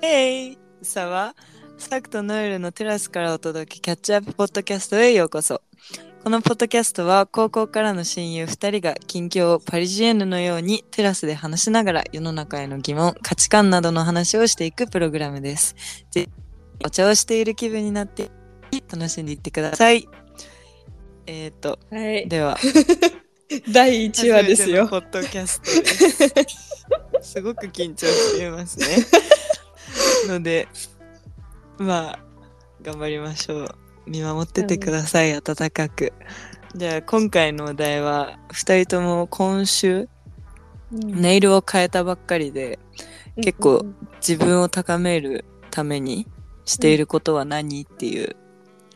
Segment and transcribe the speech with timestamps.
[0.00, 0.56] Hey!
[0.80, 1.34] さは、
[1.76, 5.60] サクとノエルのテラスからお届けキャッチアップポッドキャストへようこそ。
[6.22, 15.74] このポッドキャストは高校からの親友2人が近況をパリジエンヌのようにテラスで話しながら世の中への疑問、価値観などの話をしていくプログラムです。
[16.12, 16.28] ぜひ
[16.86, 18.30] お茶をしている気分になって
[18.92, 20.06] 楽しんでいってください。
[21.26, 22.28] えっ、ー、と、はい。
[22.28, 22.56] では、
[23.72, 24.86] 第1話ですよ。
[24.86, 26.48] ポッドキャストで
[27.22, 27.32] す。
[27.32, 28.86] すごく緊張していますね。
[30.26, 30.68] ので、
[31.78, 32.18] まあ、
[32.82, 33.68] 頑張りましょう。
[34.06, 36.12] 見守っててください、温かく。
[36.74, 40.08] じゃあ、今回のお題は、2人とも今週、
[40.90, 42.78] ネイルを変えたばっかりで、
[43.36, 43.86] 結構
[44.16, 46.26] 自分を高めるために
[46.64, 48.36] していることは何っていう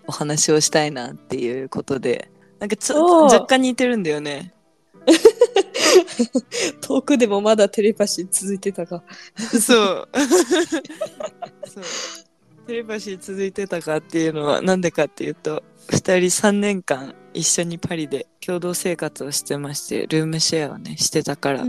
[0.07, 4.55] お話をしたいなっていうことで、なんかちょおー若干似てるんだよね。
[6.93, 9.03] 遠くでもまだテレパシー続いてたか。
[9.37, 9.59] そう。
[9.59, 10.09] そう。
[12.67, 21.65] テレパシー続いてたかっていうのはなんでかっていうと、二人3年間一緒にパリで共同生活をしてまして、ルームシェアをね、してたから、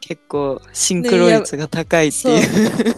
[0.00, 2.94] 結構シンクロ率が高いっていう。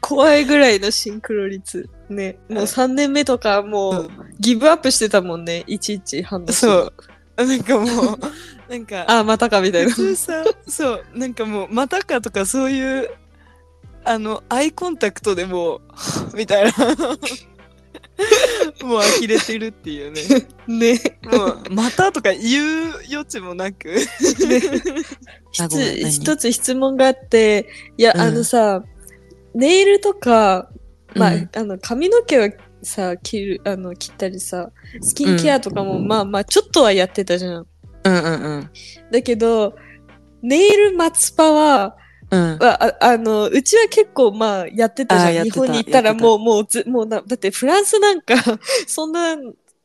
[0.00, 1.88] 怖いぐらいのシンクロ率。
[2.08, 2.38] ね。
[2.48, 5.64] もう3年目とかもそううギブアップしてたもんね。
[5.66, 6.92] いちいち反そ
[7.36, 7.44] う。
[7.44, 7.88] なんかもう、
[8.68, 9.96] なんか、あ、またかみたいな普。
[9.96, 13.10] 通さ、そう、なんかもう、またかとかそういう、
[14.04, 15.80] あの、アイコンタクトでもう、
[16.36, 16.72] みたいな。
[18.82, 20.22] もう呆れてるっていうね。
[20.68, 21.18] ね。
[21.24, 23.92] もう、またとか言う余地もなく。
[25.50, 28.84] 一つ質問があって、いや、うんあのさ、
[29.54, 30.70] ネイルとか、
[31.14, 32.50] まあ、うんあの、髪の毛は
[32.82, 34.70] さ、切る、あの、切ったりさ、
[35.00, 37.66] スキンケアとかも、まあまあ、ちょっとはやってたじゃん。
[38.04, 38.70] うんうんうん。
[39.10, 39.76] だけど、
[40.42, 41.96] ネイル松パは、
[42.30, 42.58] うん。
[42.60, 45.44] あああの、うちは結構まあやってたじゃん。
[45.44, 48.34] 日本に行ったらもう、もうず、もうな、だってフランスなんか、
[48.86, 49.36] そんな、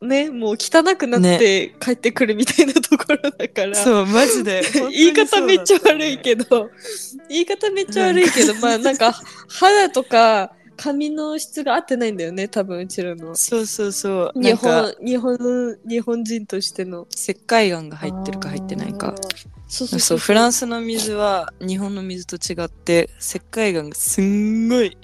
[0.01, 3.75] ね、もう汚くなって帰ってくるみたいなところだから。
[3.75, 4.63] そう、マジで。
[4.91, 6.71] 言い方めっちゃ悪いけど、
[7.29, 9.13] 言い方めっちゃ悪いけど、まあなんか
[9.49, 13.35] 肌とか髪の質が合ってないんだよね、多分うちらの。
[13.35, 14.39] そうそうそう。
[14.39, 17.05] な日本、日本、日本人としての。
[17.13, 19.13] 石灰岩が入ってるか入ってないか。
[19.67, 24.97] そうそうそう、フランスの水は日本の水と違って、石灰岩がすんごい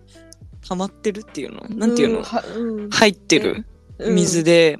[0.65, 3.65] 溜まってるっていうのなんていうの、んはうん入ってる
[3.99, 4.79] うん水で、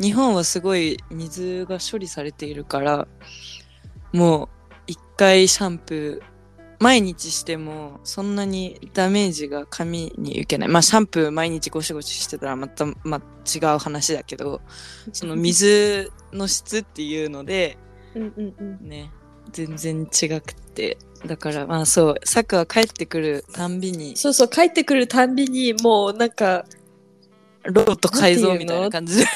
[0.00, 3.06] 日本はすごい水が処理されているから、
[4.12, 4.48] もう
[4.88, 6.37] 一回シャンプー、
[6.80, 10.68] 毎日してもそんなにダメージが髪に受けない。
[10.68, 14.60] まあシャンプー毎日ゴシゴシしてたらまた、まあ、違う話だけど、
[15.12, 17.78] その水の質っていうので、
[18.14, 18.88] うんうんうん。
[18.88, 19.10] ね、
[19.52, 20.98] 全然違くて。
[21.26, 26.64] だからまあそう、サクは帰ってくるたんびに、そうそう、帰ってくるたんびに、もうなんか、
[27.64, 29.26] ロボット改造みたいな感じで。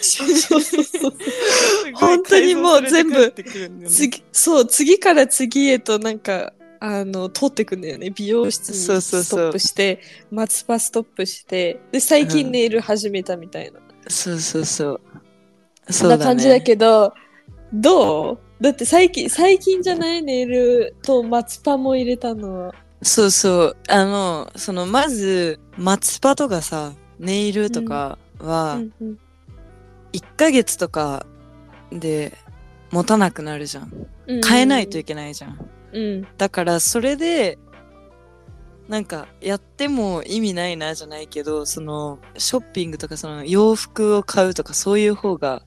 [0.00, 1.12] そうそうそうそう。
[1.94, 8.10] 本当にもう全部次次、そう、次から次へとなんか、あの、通ってくんだよね。
[8.10, 13.80] 美容室にそうそうそうストップして、松葉ストップして、で、最うん近ネイル始めたみたいな。
[14.08, 15.00] そうそうそう。
[15.92, 16.08] そん。
[16.08, 17.12] な感じだけど、
[17.72, 18.38] どう？
[18.62, 20.22] だって最近、最近じゃない？
[20.22, 22.74] ネイルと松葉も入れたのは。
[23.02, 23.76] そうそう。
[23.88, 29.18] あの、その、まず、松葉とかさ、ネイルとかはう、んうん
[30.12, 31.24] 1ヶ月とか
[31.92, 32.32] で
[32.90, 33.92] 持たなくなるじゃん。
[34.46, 35.70] 変えないといけないじゃん。
[35.92, 36.26] うん。
[36.38, 37.58] だから、それで、
[38.88, 45.62] なんか、やっても意味ないなじゃないけど、その、ショッピングとか、その、洋服を買うとか、そういう方が、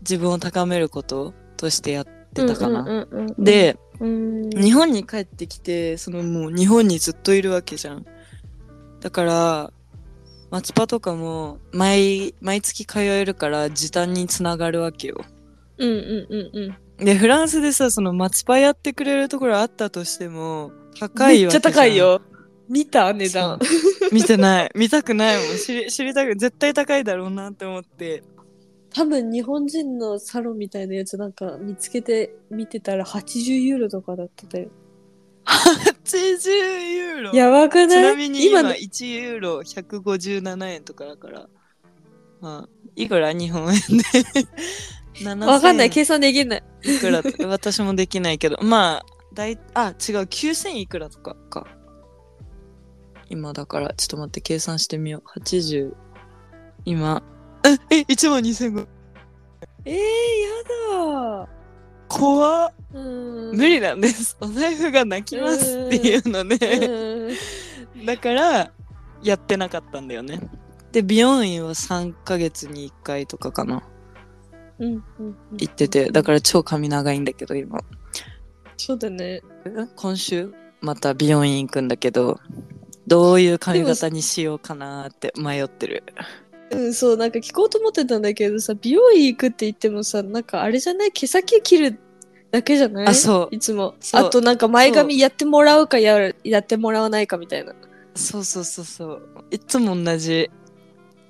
[0.00, 3.06] 自分を高めることとしてやってたかな。
[3.38, 8.06] で、うん、日本に帰ってきて、そのもう日本にずっといるわけじゃん。
[9.00, 9.72] だから、
[10.50, 15.24] 松葉とかも毎、毎月通えるから時短につながるわけよ。
[15.78, 16.76] うんうんうんうん。
[16.98, 21.42] で、フランスでさ、その松葉やってくれるところあったとしても、高いわけじゃん。
[21.42, 21.96] めっちゃ高い。
[21.96, 22.22] よ。
[22.68, 23.58] 見た値段。
[24.12, 24.70] 見てない。
[24.74, 25.56] 見たくないもん。
[25.58, 28.22] 知り、知りたく、絶対高いだろうなって思って。
[28.94, 34.70] 多分日本人のサロンみたいなやつなんか見つけて見てたら80ユーロとかだったで。
[35.44, 37.32] 80ユーロ？
[37.34, 38.02] やばくちない？
[38.04, 41.46] なみに今の1ユーロ157円とかだから。
[42.40, 44.04] まあ、いくら日本円で
[45.22, 45.90] ？7000わかんない。
[45.90, 46.62] 計算できない。
[46.84, 48.58] いくら私もできないけど。
[48.62, 49.94] まあ、だい、あ、違う。
[49.94, 51.66] 9000いくらとかか。
[53.28, 55.38] 今だから、ちょっと待って、計算してみよう。
[55.40, 55.92] 80。
[56.84, 57.22] 今。
[57.90, 58.86] え、え、1万2500。
[59.84, 59.98] えー、や
[61.44, 61.48] だ
[62.08, 66.56] 怖っうん無理なんですお財布が泣きますっていうのね
[67.96, 68.72] うんだから
[69.22, 70.40] やってなかったんだよね
[70.96, 73.82] で美容院は3ヶ月に1回とかかな。
[74.78, 75.36] うんうんうん。
[75.58, 77.80] 行っててだから超髪長いんだけど今。
[78.78, 79.42] そうだね。
[79.94, 80.54] 今週？
[80.80, 82.40] また美容院行くんだけど
[83.06, 86.02] どういう髪型にしようかなって迷ってる。
[86.70, 91.12] うんそうなんか聞こうと思ってたんだけどさ美容院行くって言ってもさなんかあれじゃない？
[91.12, 91.98] 毛先切る
[92.50, 93.06] だけじゃない？
[93.06, 93.54] あそう。
[93.54, 93.96] いつも。
[94.14, 97.74] あとなんか前髪やってもらうかやるやってもらわないかみたいな。
[98.14, 98.44] そう。
[98.44, 99.22] そうそうそう。
[99.50, 100.50] いつも同じ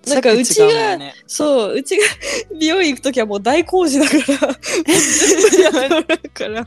[0.07, 1.15] なんかうちがね。
[1.27, 2.03] そううちが
[2.59, 4.21] 美容院行く時はもう大工事だから
[4.85, 4.97] 全
[5.51, 6.67] 部やってもらうから。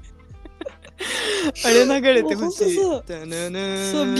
[1.66, 2.76] あれ流れてほしい。
[2.76, 3.16] そうビ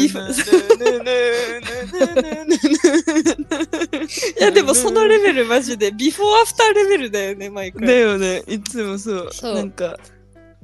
[0.08, 0.20] フ。
[4.40, 7.88] いやでもそのレベルマジでビフォーアフターレベルだよね毎回。
[7.88, 9.30] だよね、いつもそう。
[9.34, 9.56] そう。
[9.56, 9.98] なんか、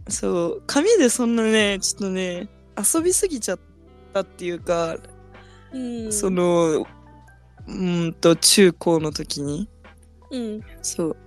[0.07, 2.47] そう、髪でそんなね、ちょっとね、
[2.93, 3.59] 遊びすぎちゃっ
[4.13, 4.97] たっていうか、
[5.73, 6.13] うん。
[6.13, 6.87] その、
[7.67, 9.69] うーんと、中高の時に、
[10.31, 11.17] うんそう。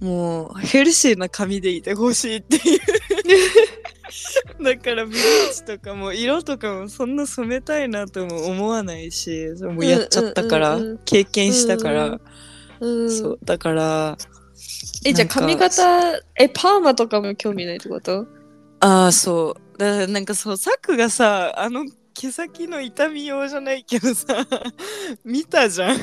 [0.00, 2.80] もう、ヘルシーな髪でいてほしいっていう。
[4.64, 12.06] だから、ブリーチとかも、色とかもそんな染めたいなとも思わないし、もうやっちゃったから、うんうんうんうん経験したから、
[12.80, 13.38] うんうんそう。
[13.44, 14.16] だから、
[15.04, 18.26] えじゃあ髪型えパーマとかも興味ないってこと？
[18.80, 19.78] ああ、そう。
[19.78, 21.84] だからなんかそう、サクがさ、あの
[22.14, 24.46] 毛先の痛み用じゃないけどさ、
[25.24, 25.98] 見たじゃん。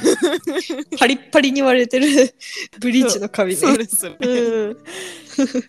[0.98, 2.08] パリッパリに割れてる
[2.80, 4.18] ブリーチの髪ねそうですよね。
[4.28, 4.78] うん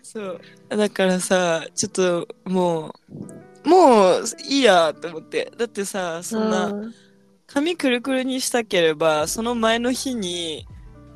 [0.03, 0.41] そう。
[0.69, 2.95] だからさ、ちょっとも
[3.65, 5.51] う、もういいやと思って。
[5.57, 6.73] だってさ、そんな、
[7.45, 10.65] 髪くるくるにしたければ、その前の日に、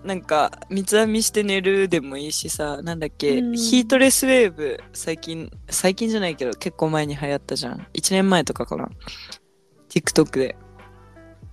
[0.04, 7.88] なんか、三つ編みして寝るでもいいしさ、なんだっけ、うんヒートレスウェーブ、最近、最近じゃないけど、結構前に流行ったじゃん。
[7.94, 8.90] 1年前とかかな。
[9.90, 10.56] TikTok で。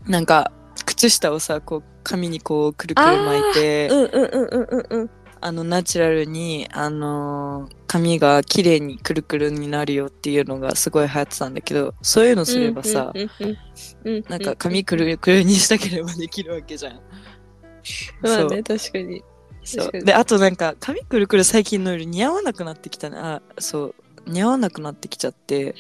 [0.07, 0.53] なんか、
[0.87, 5.11] 靴下をさ、こう、髪にこう、くるくる巻いて、うんうんうんうんうんうん
[5.43, 13.13] あの、ナチュラルに、あのー髪が綺麗にくるくるになるよっていうのがすごい流行ってたんだけど、そういうのすればさ、
[14.29, 17.01] なんか髪くるくるにしたければできるわけじゃん。
[18.23, 19.23] まあね確かに。
[19.65, 19.93] そう。
[19.93, 23.37] で、あとなんか、髪くるくる最近のより似合わなくなってきたな。
[23.37, 23.95] あ、そう。
[24.27, 25.75] 似合わなくなってきちゃって、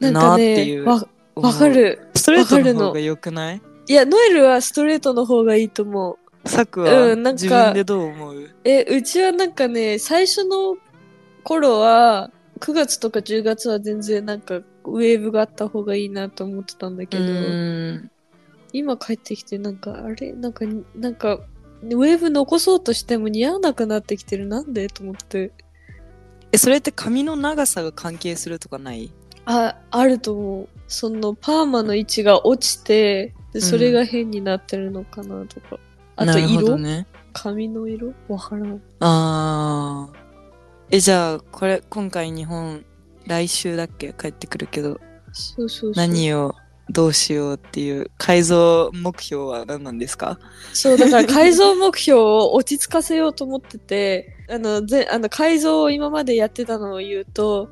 [0.00, 0.84] なんかなーっていう。
[0.84, 1.68] ねわわか。
[1.68, 2.08] る。
[2.14, 3.62] ストレートのの方が良くない？
[3.86, 6.48] いやノエルはストレートの方がいいと思う。
[6.48, 8.50] サクはうんなんか自分でどう思う？
[8.64, 10.76] えうちはなんかね最初の
[11.44, 18.10] 頃は9月とか10月は全然なんかウェーブがあった方がいいなと思ってたんだけど、うん
[18.72, 20.32] 今帰ってきてなんかあれ？
[20.32, 21.40] なんかなんか
[21.82, 24.88] ウェーブ残そうとしても似合わなくなってきてるなんで？
[24.88, 25.52] と思って。
[26.52, 29.12] え、それって髪の長さが関係するとかない？
[29.44, 30.68] ああると思う。
[30.88, 35.78] そのパーマの位置が落ちてでそれが変になってるのかなとか、
[36.16, 37.06] あとなるほ色、どね。
[37.32, 38.12] 髪の色？
[38.28, 38.74] わからん。
[39.00, 40.10] ああ。
[40.90, 42.82] え、じゃあ、これ、今回日本、
[43.26, 44.14] 来週だっけ？
[44.14, 44.98] 帰ってくるけど、
[45.32, 46.06] そうそうそう。
[46.06, 46.54] 何を
[46.90, 50.38] どうしようっていう改造目標は何なんですか？
[50.72, 57.68] そう、だから改造目標を落ち着かせようと思ってて、 あの、ぜあの改造を今までやってたのを言うと、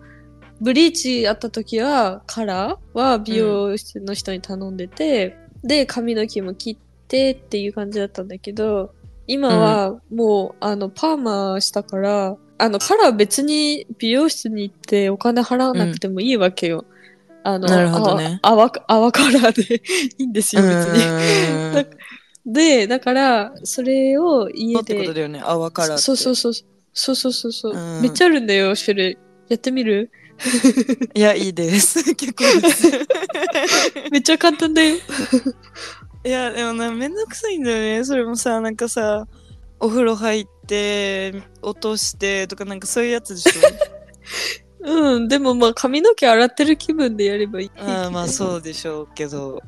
[0.61, 6.77] ブリーチやった時は、カラーは美容室の人に頼んでて、で、髪の毛も切っ
[7.09, 8.93] てっていう感じだったんだけど、
[9.27, 16.85] 今はもう、あの、パーマしたから、あの、カラー別に美容室に行ってお金払わなくてもいいわけよ。
[17.47, 19.77] あの、なるほどねあわ、泡カラーで
[20.19, 21.87] いいんですよ、別に。
[22.53, 25.15] で、だから、それを家そうってことで。
[25.15, 25.41] だよね。
[25.45, 25.99] 泡カラー。
[25.99, 26.53] そうそうそう。
[26.99, 29.19] そうそうそうそう、うんめっちゃあるんだよ、種類。
[29.49, 30.11] やってみる？
[31.15, 32.03] いや、いいです。
[32.15, 32.91] 結構です。
[34.11, 34.97] めっちゃ簡単だよ。
[36.25, 38.05] いや、でもな、めんどくさいんだよね。
[38.05, 39.27] それもさ、なんかさ、
[39.79, 43.53] お風呂入って、落としてとか、なんかそういうやつでしょ？
[44.81, 47.71] うん、でもまあ髪の毛洗ってる気分でやればいい。
[47.77, 49.63] あーまあそうでしょうけど、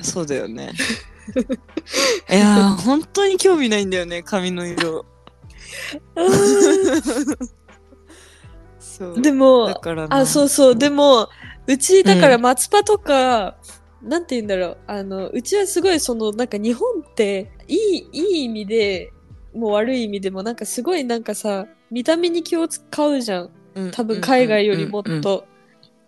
[0.00, 0.72] そうだよね。
[2.30, 5.04] いやー、本当に興味ないんだよね、髪の色。
[8.78, 9.14] そう。
[9.16, 11.28] だでも、あ、そうそう、でも、
[11.66, 13.56] うち、だから松葉とか、
[14.02, 14.78] なんて言うんだろう。
[14.86, 19.12] あの、うちはすごいその、なんか日本って、いい、いい意味で、
[19.52, 23.50] もう悪い意味でも、なんかすごいなんかさ、見た目に気を使うじゃん。
[23.76, 25.46] うん多分海外よりもっうんうんうんと。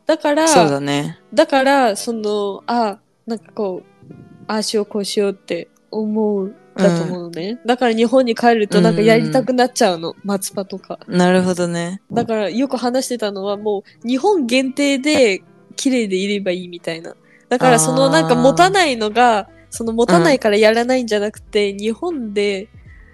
[0.07, 1.19] だから、そうだね。
[1.35, 4.13] だから、その、あ、なんかこう、
[4.47, 7.61] ああしようこうしようって思うだと思うのね。
[7.67, 10.15] だから日本に帰るとなんかやりたくなっちゃうの。
[10.25, 10.99] 松葉とか。
[11.07, 12.01] なるほどね。
[12.11, 15.43] だからよく話してたのはもう日本限定で
[15.77, 17.15] 綺麗でいればいいみたいな。
[17.49, 22.69] だからそのなんか持たないのが、その持たないからやらないんじゃなくて、日本で、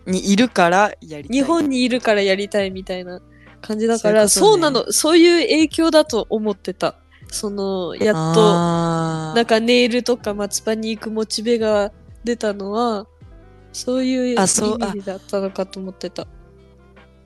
[0.06, 1.38] にいるからやりたい。
[1.38, 3.20] 日本にいるからやりたいみたいな
[3.64, 6.96] 感じだから、そうねなの、そういう影響だと思ってた。
[7.30, 8.40] その、やっと、
[9.34, 11.90] なんかネイルとか松葉に行くモチベが
[12.22, 13.06] 出たのは、
[13.72, 16.26] そういう意味だったのかと思ってた。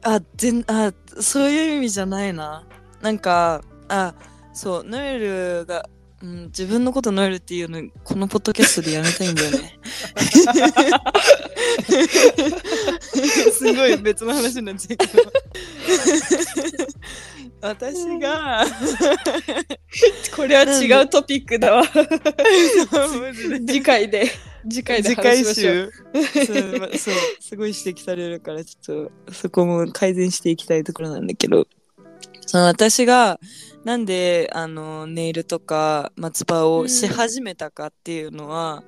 [0.03, 2.65] あ、全、あ、そういう意味じゃないな。
[3.03, 4.15] なんか、あ、
[4.55, 5.89] そう、ノエルが、
[6.21, 9.79] うん、自分のことノエルっていうの、このポッドキャストでやめたいんだよね。
[13.53, 15.33] すごい別の話になっちゃうけど。
[17.61, 18.65] 私が、
[20.35, 21.85] これは違うトピックだわ。
[23.67, 24.31] 次回で、
[24.69, 25.93] 次回で次回話しましょう。
[26.13, 31.67] 週そう,、まそうすごい指摘されるからちょっとそこも改善していきたいところなんだけど
[32.49, 33.39] その私が
[33.85, 38.83] なんであのネイルとか松葉をし始めたかっていうのは、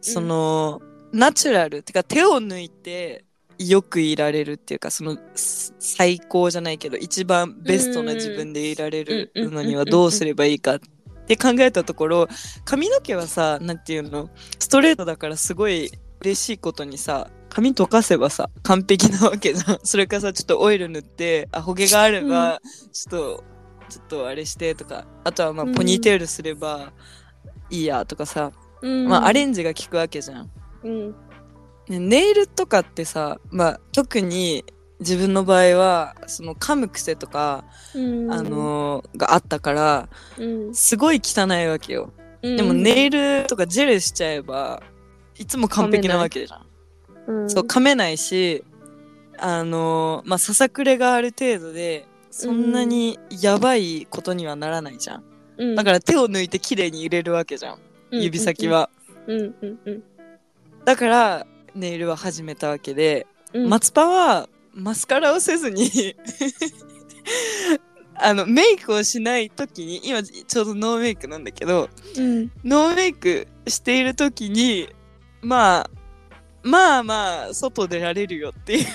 [0.00, 0.80] その、
[1.12, 3.26] ナチュラルってか手を抜いて
[3.58, 10.80] よくいられるっていうかそのす最高じゃないけど一番ベストな自分でいられるのにはどうすればいいかっ
[11.26, 12.28] て考えたところ
[12.64, 15.90] 髪の毛はさなんていうのストレートだからすごい
[16.20, 19.78] 嬉しいことにさ髪溶かせばさ完璧なわけじゃん。
[19.84, 22.60] それからさちょっとオイル塗ってあほげがあれば
[22.92, 23.44] ちょっと、
[23.88, 25.74] ちょっとあれしてとかあとはまあうん。
[25.74, 26.92] ポニーテールすれば
[27.70, 29.08] いいやとかさ、うん。
[29.08, 30.50] まあアレンジが効くわけじゃん。
[30.82, 31.14] うん。
[31.88, 34.64] ねネイルとかってさ、まあ、特に
[35.00, 38.32] 自分の場合はその噛む癖とか、うん。
[38.32, 44.82] あ、のーがあったからうん、すごい汚いわけよ、ででも、ネイルとかジェルしちゃえば
[45.38, 46.66] いつも完璧なわけじゃん、
[47.26, 48.64] うん、そう噛めないし
[49.38, 55.24] あのーまあささくれがある程度でそんなにやばいことにはならないじゃん、
[55.58, 57.78] うん、だから手を抜いて綺麗に入れるわけじゃん。
[58.10, 58.90] 指先は、
[59.26, 59.40] うん。
[59.40, 60.02] うんうん。
[60.84, 65.90] だからネイルは始めたわけでうん、松葉はマスカラをせずに
[68.14, 74.88] あのメイクをしない時に今ちょうどノーメイクなんだけどうん、ノーメイクしている時に
[75.42, 75.90] まあ
[76.62, 78.86] まあまあ外出られるよっていう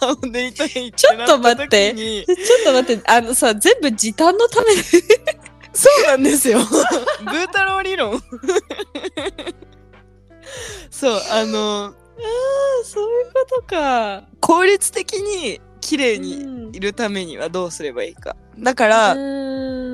[0.00, 1.94] 顔でいたいちょっと待って。
[1.94, 4.74] ちょっと待って、あのさ、全部時短のため
[5.72, 6.58] そうなんですよ。
[7.24, 8.22] ブー太郎理論。
[10.90, 14.24] そうあのああ、そういうことか。
[14.40, 16.74] 効率的に綺麗にうん。
[16.74, 18.36] いるためにはどうすればいいか。
[18.58, 19.93] だから、うん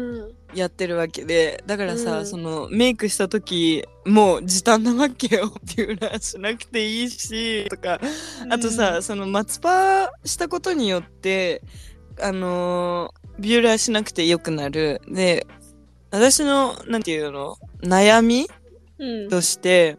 [0.55, 2.27] やってるわけでだからさ、うん。
[2.27, 8.01] そのメイクした時もう時短なわけよビューラーしなくていいしとか
[8.51, 11.63] あとさ、その松葉したことによって
[12.21, 15.01] あのービューラーしなくてよくなる。
[15.09, 15.47] で
[16.11, 18.47] 私のなんていうの悩み
[18.99, 19.97] うん、として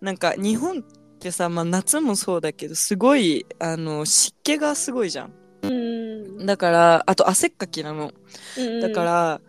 [0.00, 0.82] なんか日本っ
[1.18, 5.32] てさ、まあ、夏もそうだけどすごいあの湿気がすごいじゃん。
[5.62, 8.12] うん、だからあと汗っかきなの。
[8.56, 9.40] うん、だから、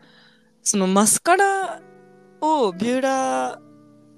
[0.64, 1.82] そのマスカラ
[2.42, 3.70] をビューラー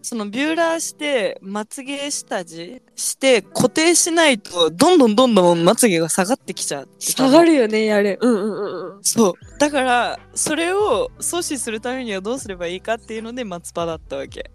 [0.04, 8.18] そのビューラーしてまつげ下地して固定しないとどんどんどんどんまつげが下がってきちゃう下がるよね、やれ。
[8.20, 8.48] うんうんう
[8.94, 9.04] んうん。
[9.04, 14.50] そうだからそれを阻止するためにはどうすればいいかっていうので松葉だったわけ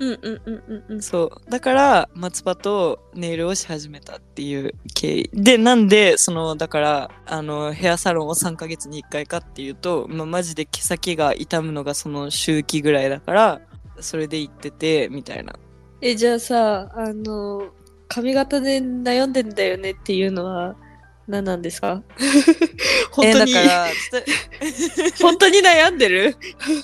[0.00, 1.02] うんうんうんうんうん。
[1.02, 1.50] そう。
[1.50, 5.30] だから松葉とネイルをし始めたっていう経緯。
[5.32, 13.60] でなんでそのだからあのヘアサロンを3ヶ月に1回かっていうと、まあ、マジで毛先が痛むのがその周期ぐらいだから
[14.00, 15.54] それで行っててみたいな。
[16.00, 17.68] え、じゃあさ、あの、
[18.08, 20.76] 髪型で悩んでんだよねっていうのは
[21.26, 22.02] 何なんですか？
[23.10, 23.88] 本当に、えだから
[25.22, 26.36] 本当に悩んでる？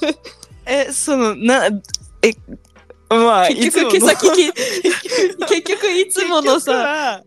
[0.64, 1.67] えそのな
[2.23, 2.33] え
[3.11, 4.52] まあ結局毛先き、
[5.49, 7.23] 結局いつものさ、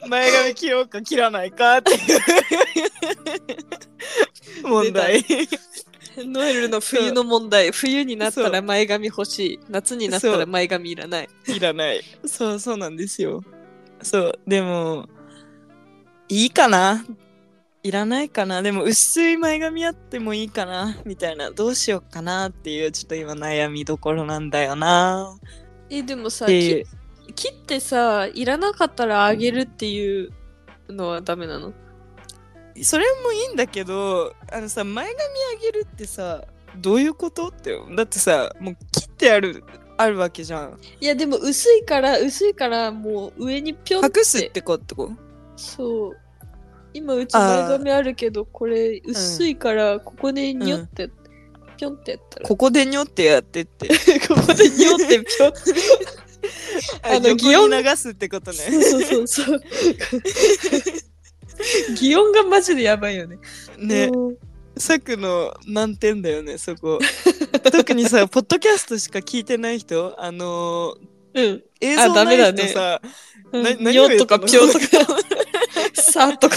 [0.00, 1.98] さ前髪切ろうか切らないかっていう
[4.68, 5.24] 問題
[6.18, 7.70] ノエルの冬の問題。
[7.70, 9.60] 冬になったら前髪欲しい。
[9.68, 11.28] 夏になったら前髪いらない。
[11.48, 12.02] いらない。
[12.26, 13.42] そうそうなんですよ。
[14.02, 15.08] そう、でも、
[16.28, 17.04] いいかな
[17.82, 18.62] いらないかな。
[18.62, 20.96] でも薄い前髪あってもいいかな。
[21.04, 21.50] みたいな。
[21.50, 25.36] どうしようかなっていうちょっと今悩みどころなんだよな。
[25.90, 26.46] え、でもさ。
[26.46, 30.32] 切ってさ、いらなかったらあげるっていう
[30.88, 31.72] のはダメなの？
[32.82, 35.16] それもいいんだけど、あのさ、前髪
[35.58, 36.44] あげるってさ、
[36.76, 39.62] どういうことってだってさもう切ってある
[39.98, 40.78] あるわけじゃん。
[41.00, 44.96] いやでも薄いから薄いからもう上にぴょんって隠すってこと？
[44.96, 45.12] こ
[45.56, 46.16] そう
[46.94, 51.10] 今うち前髪あるけどこれ薄いからここでにょって、
[51.76, 52.48] ぴょんってやったら。
[52.48, 53.88] ここでにょってやってって
[54.28, 55.52] ここでにょってぴょん
[57.02, 58.56] あのあの擬音流すってことね。
[58.58, 59.62] そうそうそう。
[62.00, 63.38] 擬音がマジでやばいよね。
[63.78, 64.10] ね。
[64.12, 64.32] う。
[64.32, 64.36] ん
[64.76, 66.98] サクの難点だよねそこ。
[67.62, 71.62] 特にさ ポッドキャストしか聞いてない人あのーうん。
[71.80, 73.00] 映あ像ない人さ、
[73.52, 73.62] うん。
[73.62, 75.51] な何にょとかを言ったのぴょんとか
[75.94, 76.56] さとか。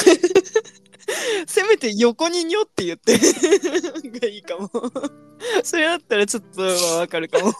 [1.48, 3.17] せめて横ににょって言って。
[4.20, 4.70] がいいかも。
[5.63, 7.53] それだったらちょっとはわかるかも。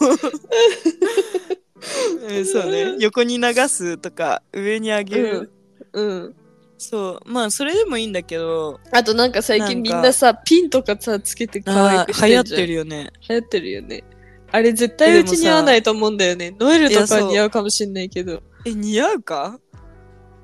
[2.28, 2.96] えーそうね。
[2.98, 5.52] 横に流すとか上に上げる、
[5.92, 6.34] うん。
[6.78, 7.30] そう。
[7.30, 8.80] まあそれでもいいんだけど。
[8.90, 13.12] あとなんか最近みんなさピンとかさつけて可愛あくしー流行ってるよね。
[13.28, 14.04] 流行ってるよね。
[14.50, 16.54] あれ絶対うち似合わないと思うんだよね。
[16.58, 18.42] ノエルとか似合うかもしんないけど。
[18.64, 19.60] え似合うか？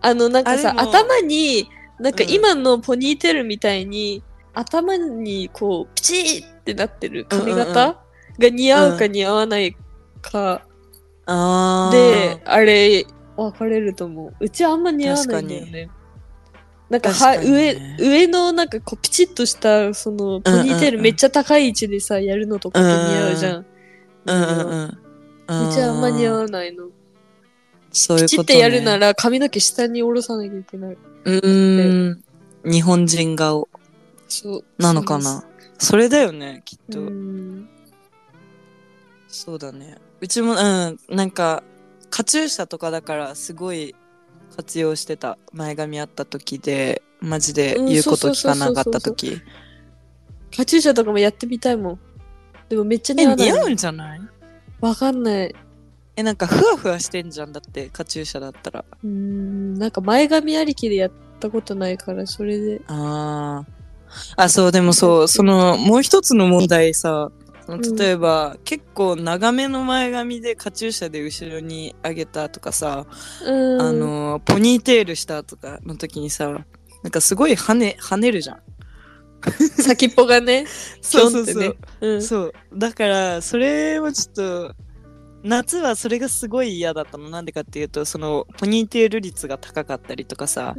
[0.02, 1.68] あのなんかさ頭に
[1.98, 2.30] なんかうん。
[2.30, 4.22] 今のポニーテールみたいに、
[4.54, 7.68] 頭にこうピチーってなってる髪うんうんうん。
[7.68, 7.98] 型
[8.38, 9.76] が似合うか似合わない
[10.20, 10.62] か
[11.26, 12.36] あー。
[12.36, 13.06] で、あれ
[13.36, 14.34] 分かれると思う。
[14.40, 15.90] うちあんま似合わないんだよね。
[16.90, 17.96] なんかは確かに上ね。
[18.00, 23.66] 上のなんかこうピチッとしたそのポニーテールめっちゃ高い位置でさやるのとかって似合うじゃん。
[24.26, 24.98] うんうんうん
[25.68, 26.88] うちあんま似合うわないの。
[27.92, 30.96] そういうこと、ね、ピチってやるなら髪の毛下に下ろさなきゃいけない。
[31.24, 32.24] うーん
[32.64, 33.68] 日本人顔
[34.28, 34.64] そう。
[34.78, 35.44] なのかな？
[35.78, 37.00] それだよねきっと、
[39.28, 41.62] そうだねうちもうんなんか
[42.10, 43.94] カチューシャとかだからすごい
[44.56, 49.40] 活用してた前髪あった時でマジで言うこと聞かなかった時
[50.56, 51.98] カチューシャとかもやってみたいもん。
[52.68, 53.48] でもめっちゃ似合わない。
[53.48, 54.20] え似合うんじゃない？
[54.80, 55.54] わかんない。
[56.16, 62.80] えなんかふわふわしてんじゃんだってカチューシャだったらうーん、なんか前髪ありきでやったことないから、それで。
[62.86, 63.82] あー
[64.36, 67.30] あそうでもそうそのもう一つの問題さ
[67.98, 73.06] 例えば、結構長めの前髪でカチューシャで後ろに上げたとかさ、
[73.46, 73.80] うん。
[73.80, 76.66] あ、のポニーテールしたとかの時にさ
[77.02, 78.60] なんかすごい跳ね跳ねるじゃん
[79.82, 80.66] 先っぽがね。
[81.00, 82.22] そうそうそう、うん。
[82.22, 84.74] そうだからそれはちょっと
[85.42, 87.30] 夏はそれがすごい嫌だったの。
[87.30, 90.74] なんでかっていうとそのポニーテール率が高かったりとかさ、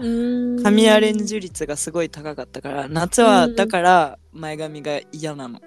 [0.63, 5.59] 髪アレンジ率がすごい高かったから夏はだから前髪が嫌なの、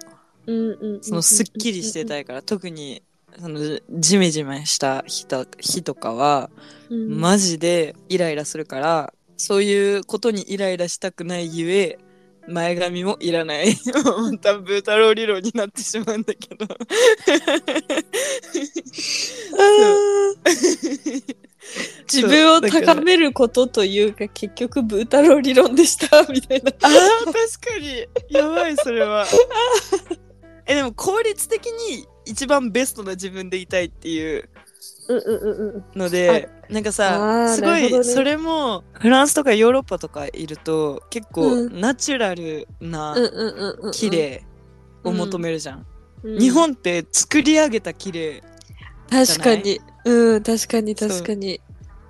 [1.01, 3.03] そのすっきりしてたいから特に
[3.39, 6.49] そのジメジメした日と日とかは
[6.89, 7.19] うん。
[7.19, 11.99] マジでイライラするからそういうことにイライラしたくないゆえ
[12.47, 13.75] 前髪もいらない。
[13.93, 16.65] またブー太郎理論になってしまうんだけど。
[22.11, 26.71] 自分を高めることというか結局ブー太郎理論でした みたいな。
[26.81, 27.35] あー確
[27.73, 28.05] かに。
[28.29, 29.27] やばいそれは。
[30.65, 34.49] えでも効率的に一番ベストな自分でいたいっていう
[35.95, 41.79] のでなんかあさーすごいそれもフランスとかヨーロッパとかいると結構うん。
[41.79, 43.15] ナチュラルな
[43.93, 44.43] 綺麗
[45.03, 45.85] を求めるじゃん、
[46.23, 46.39] うん。
[46.39, 48.43] 日本って作り上げた綺麗
[49.09, 49.79] 確かに。
[50.05, 51.61] うん確かに確かに。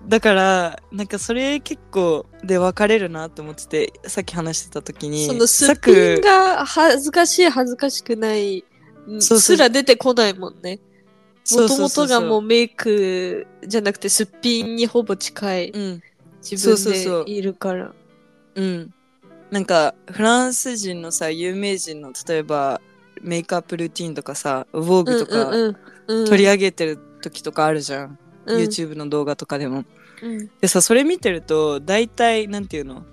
[0.08, 8.64] だからなんかそれ結構で分かれるなって思っててさっき話してた時にそのすっぴんが恥ずかしい恥ずかしくない
[9.20, 10.80] すら出てこないもんね
[11.52, 16.02] もともとがもうメイクじゃなくてすっぴんにほぼ近いうん。
[16.42, 17.94] 自分でいるから。
[18.56, 18.94] うん。
[19.52, 22.82] なんかフランス人のさ有名人の例えば
[23.22, 28.62] メイクアップルーティンとかさ「Vogue」とかうんうんうん取り上げてる時とかあるじゃん、うん。
[28.62, 29.86] YouTube の動画とかでも。
[30.22, 30.50] うん。
[30.62, 33.04] でさそれ見てると大体なんていうの？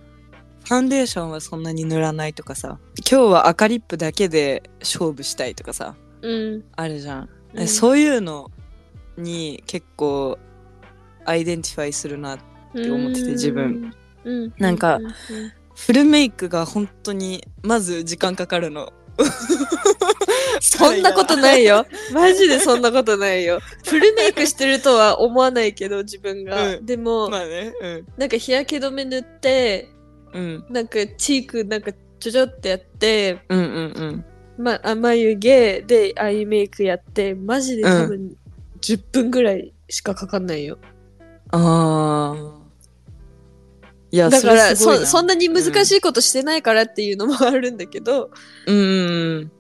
[0.64, 2.78] ファンデーションはそんなに塗らないとかさ。
[3.10, 5.94] 今日は赤リップだけで勝負したいとかさ。
[6.22, 6.64] うん。
[6.74, 7.68] あるじゃん、えうん。
[7.68, 8.50] そういうの
[9.16, 10.38] に結構
[11.24, 12.38] identify するなっ
[12.74, 13.94] て思ってて自分。
[14.24, 14.52] うん。
[14.58, 15.06] なんかうう
[15.74, 18.92] フルメイクが本当にまず時間かかるの。
[20.60, 21.86] そんなことないよ。
[22.12, 23.60] マジでそんなことないよ。
[23.84, 26.86] フルメイクしてるとは思わないけど自分が、うん。
[26.86, 27.74] でも、まあね。
[27.80, 28.06] うん。
[28.16, 29.88] なんか日焼け止め塗って
[30.32, 30.64] うん。
[30.68, 33.68] なんかチークなんかちょちょってやってうんうんう
[34.06, 34.24] ん
[34.56, 38.36] まあ、眉毛でアイメイクやってマジで多分
[38.80, 40.78] 10分ぐらいしかかかんないよ、
[41.50, 42.64] ああ
[44.14, 48.30] いやだからそそんなに難しいことしてないからっていうのもあるんだけど、
[48.66, 49.50] うんうんうん。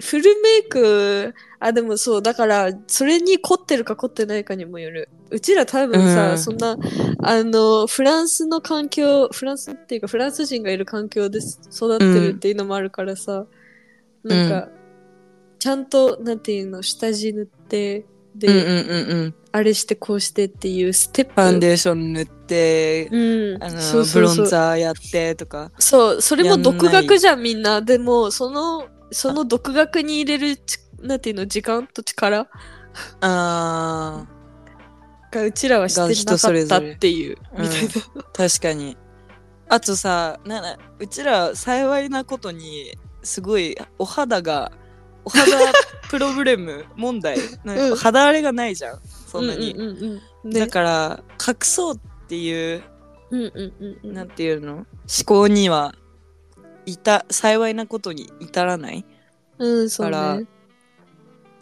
[0.00, 5.08] フルメイク、あ、でもそう、だから、それに凝ってるか凝ってないかにもよる。
[5.30, 6.38] うちら多分さ、うん。
[6.38, 6.76] そんな、
[7.22, 13.46] あの、フランスの環境、フランスっていうか、フランス人がいる環境で育ってるっていうのもあるからさ、
[14.24, 14.68] なんか、
[15.58, 19.34] ちゃんと、なんていうの、下地塗って、で、うんうんうんうん。
[19.52, 21.34] あれしてこうしてっていうステップ。
[21.34, 25.70] ファンデーション塗って、うん、あのそうブロンザーやってとか。
[25.78, 27.80] そう、それも独学じゃん、みんな。
[27.80, 32.48] でも、その、その独学に入れるち、なんていうの、時間と力？
[33.20, 34.26] あ
[35.30, 37.88] がうちらはしてなかったっていう、うんみたいな。
[37.88, 38.96] ー確かに。
[39.68, 44.70] あとさななうちら幸いなことにすごいお肌が
[45.24, 45.72] お肌
[46.10, 47.38] プロブレム問題。
[47.64, 49.00] なん肌荒れがないじゃん。
[49.04, 50.50] そんなに、うんうんうんうん。
[50.50, 50.60] ね。
[50.60, 52.82] だから隠そうっていう
[53.30, 54.12] うんうんうんうん。
[54.12, 54.74] なんていうの？
[54.74, 54.86] 思
[55.24, 55.94] 考には
[56.86, 59.04] いた幸いなことに至らない。
[59.58, 60.46] うん、そうからね。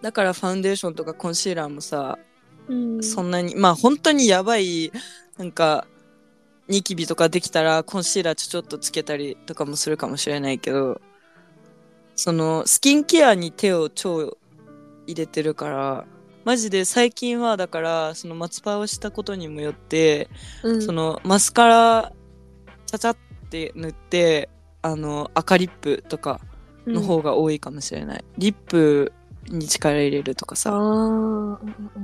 [0.03, 2.19] だからファンデーションとかコンシーラーもさ、
[2.69, 4.91] うん、そんなにまあ本当にやばい
[5.39, 5.87] なんか
[6.67, 11.01] ニキビとかできたらコンシーラーちょちょっとつけたりとかもするかもしれないけど
[12.23, 14.39] そのスキンケアに手を超
[15.09, 16.05] 入れてるから
[16.45, 20.29] マジで最近はだからその松葉をしたことにもよって、
[20.63, 22.13] うん、そのマスカラ
[22.87, 23.17] ちゃちゃっ
[23.51, 24.49] て塗って
[24.83, 26.41] あの赤リップとか
[26.87, 29.13] の方が多いかもしれない、リップ
[29.49, 30.71] に力入れるとかあさ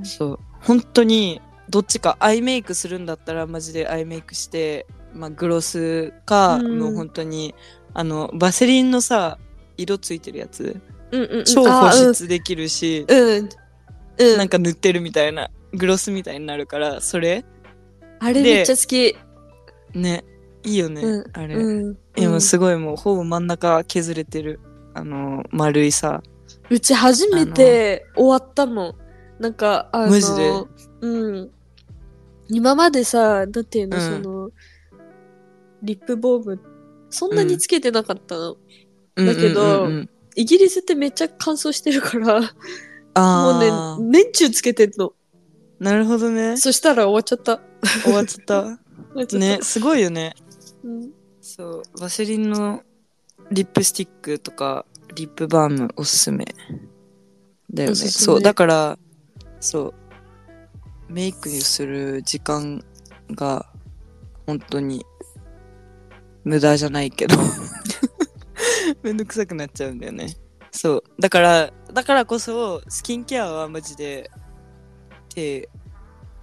[0.03, 0.39] そう。
[0.59, 6.77] 本当にどっちかアイメイクするんだったらマジでアイメイクして、まあ、グロスか、うん。
[6.77, 7.55] もう本当に
[7.93, 9.37] あのバセリンのさ
[9.81, 10.79] 色ついてるやつ？
[11.11, 11.43] うんうんうん。
[11.45, 13.17] 超保湿できるし、うん。
[13.17, 13.49] うん。
[14.19, 17.41] うんなんか塗ってるみたいなグロスみたいになるからそれ？
[17.41, 17.45] で
[18.19, 19.15] あれめっちゃ好き。
[19.93, 20.23] ね
[20.63, 21.97] いいよね、うんあれ、うん。
[22.17, 24.59] いやもううんすごいもうほぼ真ん中削れてる
[24.93, 26.21] あの丸いさ
[26.69, 28.95] うち初めて終わったもん。
[29.39, 30.51] なんか、あの、マジで？
[30.99, 31.51] うん。
[32.49, 34.49] 今までさ、なんていうの、うんその、
[35.81, 36.59] リップボーム、
[37.09, 38.57] そんなにつけてなかったの。
[39.25, 39.97] だけどうんうんうん。
[39.97, 45.11] うんイギリスってめっちゃ乾燥してるから、もうね、年中つけてんの。
[45.79, 46.55] なるほどね。
[46.55, 47.59] そしたら終わっちゃった。
[48.03, 48.61] 終わっちゃった。
[48.61, 49.37] っった。
[49.37, 50.35] ねすごいよね。
[50.83, 51.11] うん。
[51.41, 51.99] そう。
[51.99, 52.83] バセリンの
[53.51, 56.45] リップスティックとかリップバームおすすめ。
[57.73, 57.95] だよね。
[57.95, 58.41] そう。
[58.41, 58.99] だから
[59.59, 59.93] そ
[61.09, 61.11] う。
[61.11, 62.81] メイクする時間
[63.31, 63.65] が
[64.45, 65.05] 本当に
[66.45, 67.35] 無駄じゃないけど
[69.03, 70.35] めんどくさくなっちゃうんだよね。
[70.71, 71.03] そう。
[71.19, 74.29] だからだからこそスキンケアはマジで
[75.29, 75.69] 手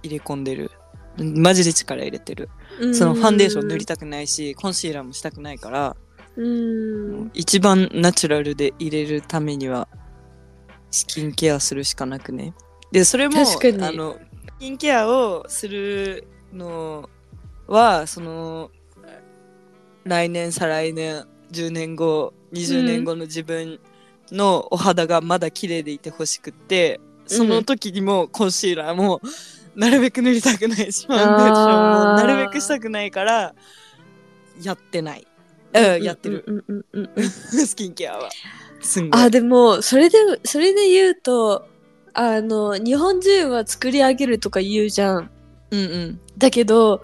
[0.03, 0.71] 入れ込んでる。
[1.17, 2.49] マジで力入れてる。
[2.93, 5.95] そのファンデーション塗りたくないし、コンシーラーもしたくないから、
[6.37, 7.31] うん。
[7.33, 9.87] 一番ナチュラルで入れるためには、
[10.91, 12.53] スキンケアするしかなくね。
[12.91, 17.09] で、それも、あの、スキンケアをするの
[17.67, 18.69] は、その、
[20.05, 23.79] 来年、再来年、10年後、20年後の自分
[24.31, 29.21] のお肌がまだ綺麗でいてほしくって、その時にもコンシーラーも、
[29.75, 33.53] なるべく塗りたくないし、ファンデーションもなるべくしたくないから、
[34.61, 35.27] やってない。
[35.73, 36.43] うん、やってる。
[36.47, 37.29] うんうんうんうん。
[37.29, 38.29] スキンケアは。
[38.81, 39.21] すんごい。
[39.21, 41.67] あ、でも、それで、それで言うと、
[42.13, 45.29] あの、日本人は作り上げるとか言うじゃん。
[45.71, 46.19] うんうん。
[46.37, 47.03] だけど、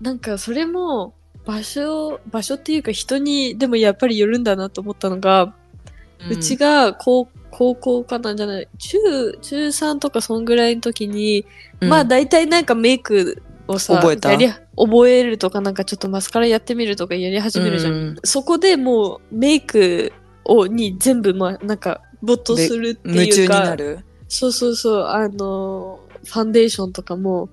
[0.00, 1.14] なんかそれも、
[1.48, 5.54] 場所、場所っていうか人にでもやっぱりよるんだなと思ったのが、
[6.30, 8.98] うちが高高校かなんじゃない、中、
[9.40, 11.46] 中3とかそんぐらいの時に、
[11.80, 14.30] うん、まあ大体なんかメイクをさ、覚えた？
[14.30, 17.92] やり、覚えるとかなんかちょっとマスカラやってみるとかやり始めるじゃん。
[17.92, 20.12] うんそこでもうメイク
[20.44, 23.74] をに全部まあなんか没頭するっていうか。
[24.28, 27.48] そうそうそう、あの、ファンデーションとかも、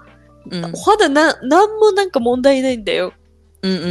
[0.52, 3.14] うんお肌な、なんもなんか問題ないんだよ。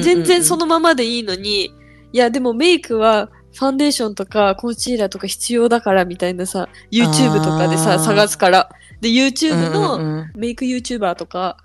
[0.03, 1.73] 全然そのままでいいのに、
[2.13, 8.71] いやでもメイクはファンデーションとかコンシーラーとか必要だからみたいなさ、YouTube とかでさ、探すから。
[9.01, 11.57] で、YouTube うんのうんメイク YouTuber とか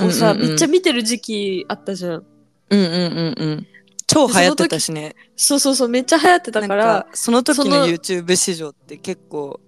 [0.00, 2.24] をさ、めっちゃ見てる時期あったじゃん。
[2.70, 3.66] うんうんうんうん。
[4.06, 5.14] 超流行ってたしね。
[5.36, 9.60] そうそうそう、めっちゃ流行ってたからか、その時の YouTube 市場って結構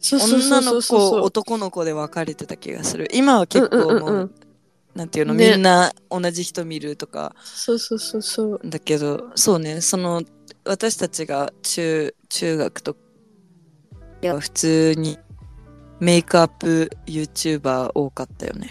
[0.00, 4.30] 女の子男の子で分かれてた気がする今は結構もう,、
[4.98, 5.52] なんていうの、ね。
[5.52, 7.36] みんな同じ人見るとか。
[7.44, 8.60] そうそうそうそう。
[8.64, 10.22] だけどそうねその
[10.64, 12.96] 私たちが中中学と
[14.20, 15.18] いや普通に
[16.00, 18.68] メイクアップ YouTuber 多かったよね。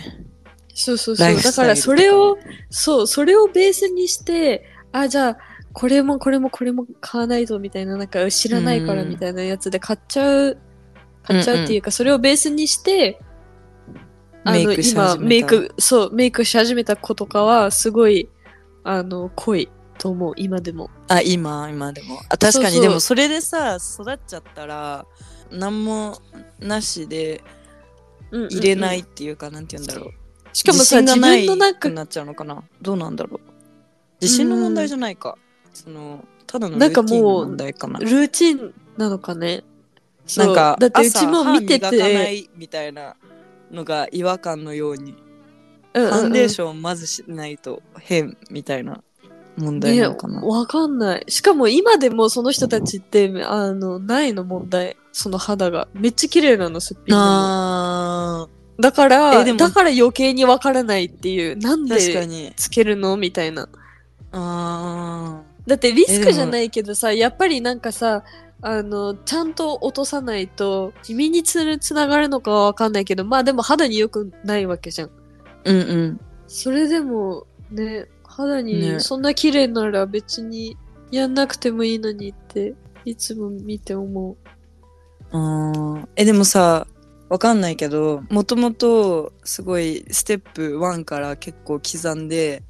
[0.74, 1.42] そうそうそう。
[1.42, 2.38] だからそれを、
[2.70, 5.38] そう、それをベースにして、あ、じゃあ、
[5.74, 10.58] これもこれもこれも買わないとみたいな、なんか知らないからみたいなやつで買っちゃう、
[11.24, 13.20] 買っちゃうっていうか、それをベースにして、
[14.52, 15.28] メイクし今、始めた。
[15.28, 18.30] メイク、そう、メイクし始めた子とかは、すごい、
[18.84, 20.90] あの、濃いと思う、今でも。
[21.08, 22.20] あ今今でも。
[22.30, 22.80] あ確かに。
[22.82, 25.06] でもそれでさ育っちゃったら
[25.52, 26.22] 何も
[26.60, 27.44] なしで
[28.32, 30.12] 入れないっていうか、なんて言うんだろう。
[30.54, 32.64] しかもさ、自分のなんかく、なっちゃうのかな。
[32.82, 33.50] どうなんだろう。
[34.22, 35.38] 自信の問題じゃないか、
[35.74, 38.00] そのただのルなんかーティンのもう問題かな。
[38.00, 39.64] ルーチンなのかね。
[40.36, 43.16] なんかだってうちも見てて、いみたいな
[43.72, 45.16] のが違和感のように、
[45.94, 49.02] フファンデーョションをまずしないと変みたいな
[49.58, 51.26] 問題なのかな、ね、わかんない。
[51.28, 54.96] しかも今でもその人たちって、あの、ないの問題。
[55.12, 55.88] その肌が。
[55.94, 57.16] めっちゃ綺麗なの、すっぴん。
[57.16, 58.48] あ
[58.80, 61.58] だから、だから余計にわからないっていう。
[61.58, 63.18] なんでにつけるの？
[63.18, 63.68] みたいな。
[64.32, 68.24] あだってリスクじゃないけどさ、やっぱりなんかさ、
[68.62, 75.10] あの、ちゃんと落とさないと、君につるつながるのかはわかんないけど、まあでも肌に良くないわけじゃん。
[75.10, 75.12] ー
[75.66, 80.78] うんうんそれでも、ね、肌ねにそんな綺麗なら別に
[81.12, 82.74] やんなくてもいいのにって、
[83.06, 84.38] いつも見て思う。
[85.32, 86.88] あーえでもさ
[87.30, 92.64] わかんないけどもともとすごいステップ1から結構刻んで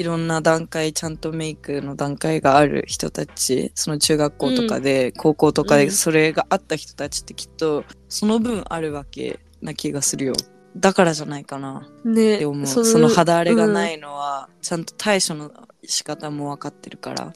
[0.00, 5.84] いろんな段階ちゃんとメイクの段階がある人たちその中学校とかで、高校とかうん。
[5.84, 10.32] でそれがあった人たちってきっとその分あるわけな気がするよ。
[10.74, 11.86] だからじゃないかな。
[12.02, 12.66] ねって思う。
[12.66, 15.52] その肌荒れがないのは、ちゃんと対処の
[15.84, 17.34] 仕方も分かってるから。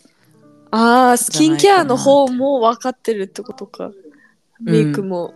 [0.70, 3.92] ああ、スキンケアの方も分かってるってことか。
[4.62, 5.34] メイクも。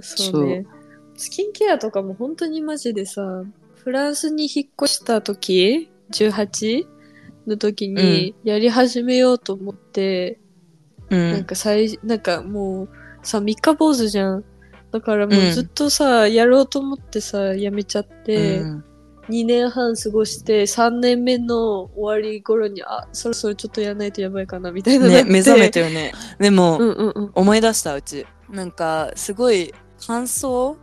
[0.00, 0.64] そうね。
[1.14, 3.42] スキンケアとかも本当にマジでさ、
[3.74, 6.86] フランスに引っ越した時、18
[7.46, 10.40] の時にやり始めようと思って、
[11.10, 11.32] うん。
[11.32, 12.88] なんか最、なんかもう
[13.22, 14.44] さ、三日坊主じゃん。
[14.90, 15.52] だからもううん。
[15.52, 18.84] ずっとさ、やろうと思ってさ、やめちゃって、うん。
[19.28, 25.08] 2年半過ごして、3年目の終わり頃に、あ、そろそろちょっとやらないとやばいかな、みたいな。
[25.08, 26.12] ね目覚めてるね。
[26.38, 27.30] でも、うんうんうん。
[27.34, 28.26] 思い出したうち。
[28.48, 29.74] なんかすごい
[30.06, 30.76] 乾燥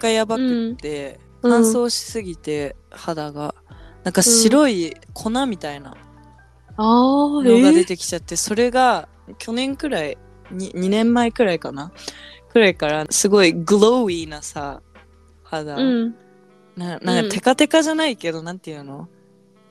[0.00, 1.50] がやばくって、うん。
[1.50, 3.54] 乾燥しすぎて肌が
[4.04, 5.94] なんか白い粉みたいな
[6.78, 9.08] のがえ出てきちゃって、それが
[9.38, 10.18] 去年くらい
[10.50, 11.92] に2年前くらいかな。
[12.52, 14.82] くらいからすごいグローイーなさ
[15.44, 16.14] 肌、うん。
[16.76, 17.28] ななんうん。
[17.28, 19.08] かテカテカじゃないけど、なんていうの？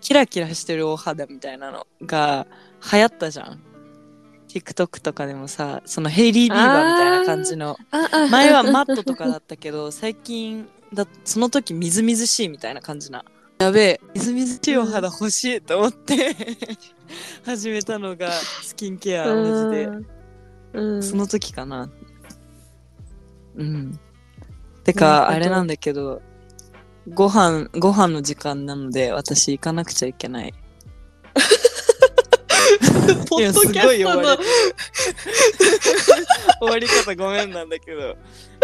[0.01, 2.47] キラキラしてるお肌みたいなのが
[2.93, 3.61] 流行ったじゃん。
[4.47, 7.77] TikTok とかでもさそのヘイリー・ビーバーみたいな感じの。
[8.31, 13.25] 前はマットとかだったけど最近だその時みずみずしいみたいな感じな
[13.59, 16.33] やべえみずみずしいお肌欲しいと思って
[17.45, 19.89] 始めたのがスキンケアマジで。
[20.73, 21.03] うん。
[21.03, 21.89] その時かな。
[23.57, 23.99] うん。
[24.85, 26.21] てかあれなんだけど
[27.09, 30.53] ご飯ご飯の時間なので私行かなくちゃいけない。
[33.27, 34.37] ポッドキャストの
[36.61, 38.15] 終わり方ごめんなんだけど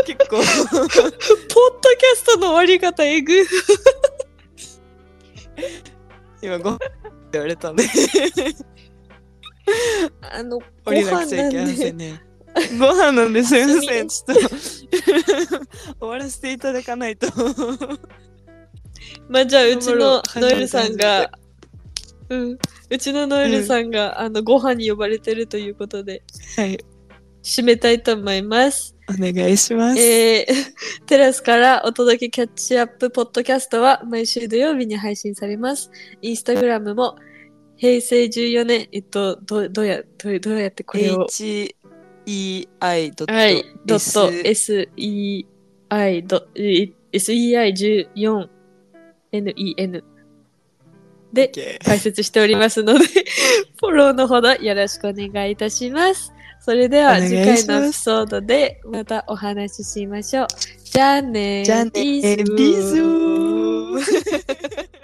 [0.06, 0.38] 結構。
[0.38, 3.46] ポッドキャストの終わり方えぐ。
[6.42, 6.86] 今ご飯って
[7.34, 7.84] 言われたんで
[10.22, 11.78] あの、ご降りな飯くちゃいけまなんで。
[11.78, 12.22] せんね。
[12.80, 14.08] ご飯なんですいません。
[14.08, 14.50] ちょっと
[16.00, 17.28] 終わらせていただかないと。
[19.28, 21.32] まあじゃあ、うちのノエルさんが、
[22.30, 22.58] うん。
[22.90, 26.24] うちのノエルさんが、あの、ご飯に呼ばれてるということで、
[26.56, 26.80] はい。
[27.44, 28.95] 締めたいと思います。
[29.08, 30.00] お願いします。
[30.00, 30.54] えー、
[31.06, 35.92] テラスからお届けキャッチアップポッドキャストは毎週土曜日に配信されます。
[36.22, 37.16] インスタグラムも
[37.78, 41.76] 平成14年、えっと、どどうや、どうどうやってこれを、HEI
[43.16, 50.04] ドットはい、ドット S SEI ド、え SEI14NEN
[51.32, 53.06] で解説しておりますので、
[53.80, 56.34] フォローのほどよろしくお願いいたします。
[56.60, 60.48] それでは次回のエピソードでまたお話ししましょう。
[60.84, 61.64] じゃあね。
[61.64, 61.92] じゃあね。
[61.94, 64.95] ビズー。